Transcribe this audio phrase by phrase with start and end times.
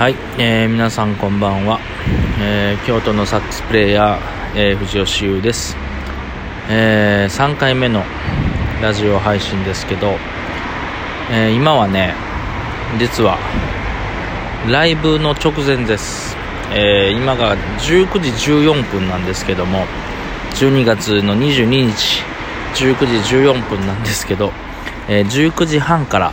[0.00, 1.78] はい、えー、皆さんこんばんは、
[2.40, 5.76] えー、京都のサックスプレーヤー、えー、藤吉優です、
[6.70, 8.02] えー、3回目の
[8.80, 10.12] ラジオ配信ですけど、
[11.30, 12.14] えー、今はね
[12.98, 13.36] 実は
[14.70, 16.34] ライブの直前です、
[16.72, 19.84] えー、今が19時14分なんですけども
[20.54, 22.22] 12月の22日
[22.72, 24.50] 19時14分なんですけど、
[25.10, 26.32] えー、19時半から、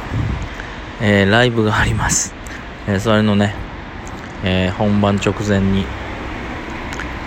[1.01, 2.37] えー、ライブがあります。
[2.89, 3.53] えそれのね、
[4.43, 5.85] えー、本番直前に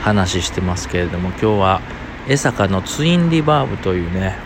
[0.03, 1.81] 話してますけれども今日は
[2.29, 4.37] 江坂のツインリバーブというね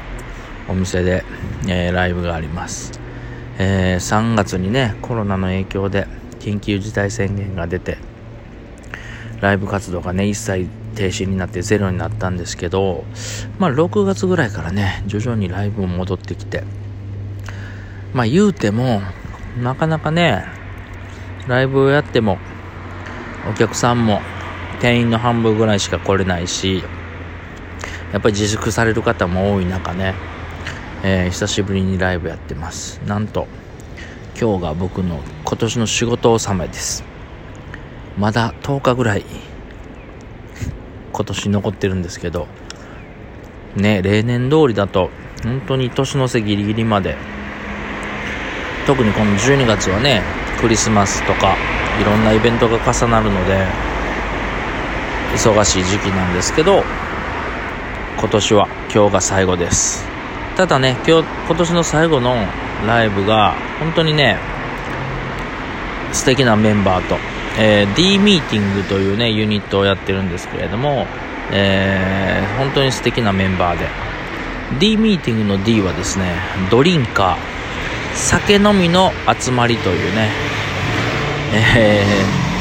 [0.69, 1.25] お店で、
[1.69, 2.93] えー、ライブがあります、
[3.59, 6.07] えー、3月にねコロナの影響で
[6.41, 7.99] 緊急事態宣言が出て
[9.41, 13.05] ライブ活動がね一切停止になってゼロになったんですけど
[13.59, 16.65] まあ6月ぐらいからね徐々にライブも戻ってきて
[18.13, 19.03] まあ言うても
[19.61, 20.47] なかなかね
[21.47, 22.39] ライブをやっても
[23.49, 24.21] お客さんも
[24.81, 26.83] 店員の半分ぐらいしか来れないし
[28.13, 30.15] やっぱり自粛される方も多い中ね、
[31.03, 33.01] えー、久しぶりにライブやってます。
[33.07, 33.49] なんと
[34.41, 37.05] 今日が僕の今年の仕事納めです。
[38.17, 39.25] まだ10日ぐらい
[41.13, 42.47] 今年残ってるんですけど
[43.77, 45.11] ね例年通りだと
[45.43, 47.17] 本当に年の瀬ギリギリまで
[48.87, 50.23] 特にこの12月はね
[50.61, 51.57] クリスマスとか
[52.01, 53.67] いろんなイベントが重なるので
[55.35, 56.83] 忙しい時期なんですけど
[58.19, 60.05] 今年は今日が最後です。
[60.57, 62.37] ただね今日今年の最後の
[62.87, 64.39] ライブが本当にね
[66.13, 67.17] 素敵なメンバーと、
[67.59, 71.07] えー、D ミーティングというねユニットをやってるんですけれども、
[71.53, 73.89] えー、本当に素敵なメンバーで。
[74.79, 76.25] D ミーティングの D はですね
[76.71, 77.37] ドリンカー。
[78.15, 80.31] 酒飲みの集まりというね、
[81.55, 82.05] え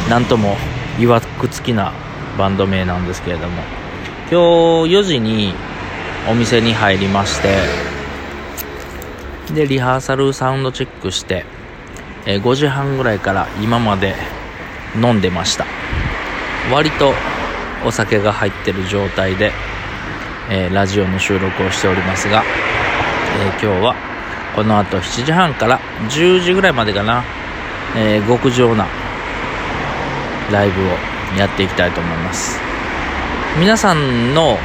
[0.08, 0.56] ー、なんとも
[1.00, 1.94] いわくつきな
[2.38, 3.84] バンド名なんですけれども。
[4.32, 5.54] 今日4時に
[6.30, 7.58] お店に入りまして
[9.54, 11.46] でリハーサルサウンドチェックして、
[12.26, 14.16] えー、5時半ぐらいから今まで
[14.96, 15.66] 飲んでました。
[16.72, 17.14] 割と
[17.86, 19.52] お酒が入ってる状態で、
[20.50, 22.44] えー、ラジオの収録をしておりますが、
[23.46, 23.96] えー、今日は
[24.56, 27.24] この後7時半から10時ぐらいまでかな、
[27.96, 28.88] えー、極上な
[30.52, 30.86] ライブを
[31.38, 32.60] やっていきたいと思います。
[33.60, 34.58] 皆さんの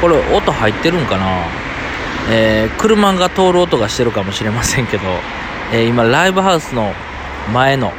[0.00, 1.44] これ音入ってるんかな、
[2.30, 5.02] えー、車が通る音がしてるかもしれませんけど、
[5.72, 6.94] えー、今ライブハウスの
[7.52, 7.92] 前の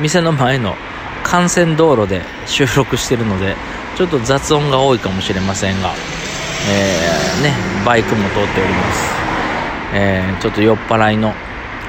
[0.00, 0.76] 店の前の
[1.24, 3.56] 幹線道路で収録してるので
[3.96, 5.92] ちょっと雑音が多いかもしれませんが、
[6.70, 7.52] えー、ね
[7.84, 9.16] バイクも通っております。
[9.94, 11.32] えー、ちょっと酔っ払いの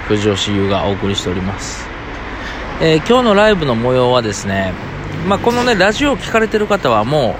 [0.07, 1.85] 藤吉優がお送りしております、
[2.81, 4.73] えー、今日のライブの模様はですね
[5.27, 7.35] まあ、このねラジオを聞かれてる方はも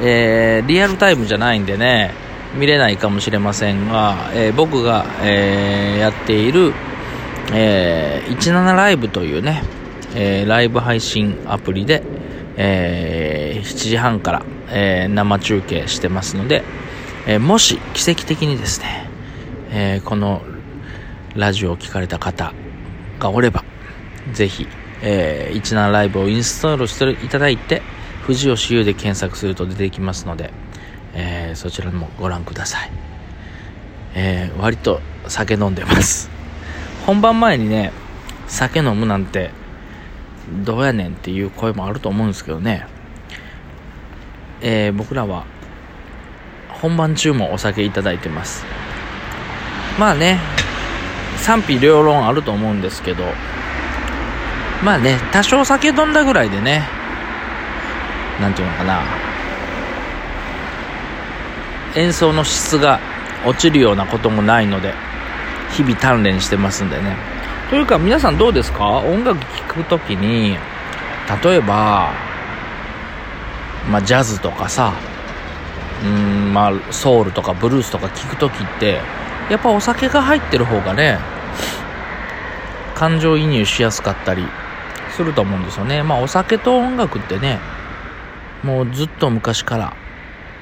[0.00, 2.12] う、えー、リアルタイムじゃないんでね
[2.54, 6.74] 見れないかもしれませんが、えー、僕が、え、やっている、
[7.54, 9.62] え、17ライブというね、
[10.14, 12.02] えライブ配信アプリで、
[12.58, 16.62] え7時半から、え生中継してますので、
[17.26, 19.02] えもし奇跡的にですね
[19.74, 20.42] えー、この
[21.36, 22.52] ラジオを聞かれた方
[23.18, 23.64] がおれば、
[24.32, 24.66] ぜひ、
[25.02, 27.82] えー、17ライブをインストールしていただいて、
[28.22, 30.52] 藤吉優で検索すると出てきますので、
[31.14, 32.90] えー、そちらもご覧ください。
[34.14, 36.30] えー、割と酒飲んでます。
[37.06, 37.92] 本番前にね、
[38.46, 39.50] 酒飲むなんて、
[40.64, 42.86] どうやねんっていう声もあると思うんですけどね、
[44.60, 45.44] えー、僕らは
[46.68, 48.64] 本番中もお酒いただいてます。
[49.98, 50.38] まあね、
[51.42, 53.24] 賛否両論あると思うんですけど、
[54.84, 56.88] まあね、多少酒飲んだぐらいでね、
[58.40, 59.02] なんていうのかな、
[61.96, 63.00] 演奏の質が
[63.44, 64.94] 落ちるようなこともないので、
[65.72, 67.16] 日々鍛錬してますんでね。
[67.70, 68.86] というか皆さんどうですか？
[68.98, 70.56] 音楽聴くときに、
[71.42, 72.12] 例えば、
[73.90, 74.92] まあジャズとかさ、
[76.04, 79.00] うん、まあソウルとかブルースとか聴くときって、
[79.52, 81.18] やっぱお酒が入ってる方がね
[82.94, 84.46] 感情移入しやすかったり
[85.14, 86.02] すると思うんですよね。
[86.02, 87.58] まあお酒と音楽ってね
[88.62, 89.94] もうずっと昔から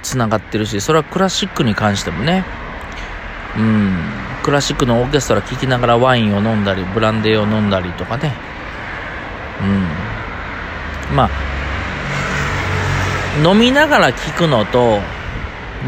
[0.02, 2.44] つながってるしそれはクラシックに関してもね
[3.56, 3.96] うん
[4.42, 8.32] クラシックのオーケストラ聴きながらワインを飲んだりブランデーを飲んだりとかね
[9.60, 11.14] うん。
[11.14, 11.31] まあ
[13.48, 14.98] 飲みながら聴くのと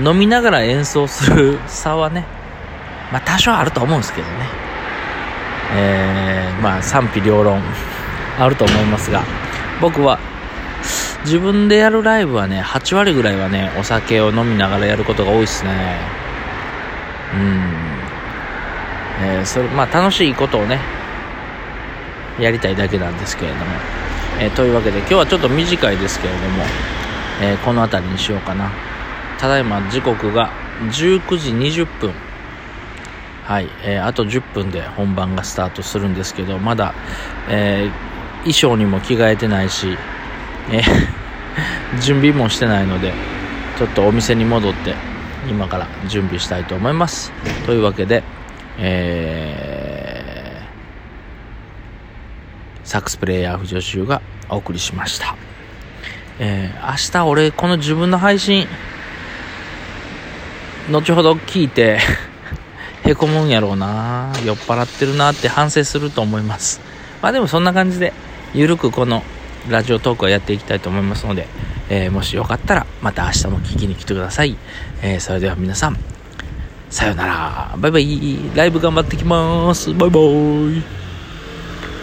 [0.04, 2.41] 飲みながら演奏する差はね
[3.12, 4.32] まあ多少あると思うんですけどね。
[5.74, 7.62] えー、まあ賛否両論
[8.38, 9.22] あると思いますが
[9.80, 10.18] 僕は
[11.24, 15.96] 自分でやるライブはね8割ぐらいはねお酒を飲みながらやることが多いですね。
[17.34, 17.72] うん。
[19.24, 20.80] えー、それまあ楽しいことをね
[22.40, 23.64] やりたいだけなんですけれども、
[24.40, 26.64] えー、というわけで今日はちょっと短いですけれども、
[27.40, 28.70] えー、この辺りにしようかな。
[29.38, 30.50] ただいま時刻が
[30.90, 32.31] 19時20分。
[33.44, 36.94] はい、えー、あと10分で本番がスタートするんですけどまだ、
[37.48, 37.90] えー、
[38.38, 39.96] 衣装にも着替えてないし、
[40.70, 40.82] えー、
[42.00, 43.12] 準備もしてないので
[43.78, 44.94] ちょっとお店に戻って
[45.50, 47.32] 今から準備したいと思います。
[47.66, 48.22] というわけで、
[48.78, 55.34] えー、サックスプレイヤー藤吉がお送りしました、
[56.38, 58.68] えー、明日俺この自分の配信
[60.90, 61.98] 後ほど聞いて
[63.04, 64.32] へこむんやろうな。
[64.44, 66.80] 酔っ払ってるなって反省すると思います。
[67.20, 68.12] まあでもそんな感じで
[68.54, 69.22] ゆるくこの
[69.68, 71.46] ラジオトークをやっていきたいと思いますので、
[71.88, 74.56] えー、もしよかったらまた明日も聞きに来てください、
[75.02, 75.96] えー、それでは皆さん
[76.92, 77.74] さよなら。
[77.78, 78.38] バイバイ。
[78.54, 79.94] ライブ頑張ってきます。
[79.94, 81.01] バイバイ。